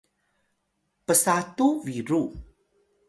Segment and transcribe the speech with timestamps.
[1.05, 2.21] psatu biru